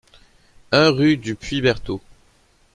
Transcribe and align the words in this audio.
un 0.71 0.89
rue 0.89 1.15
du 1.15 1.35
Puits 1.35 1.61
Berthaud 1.61 2.01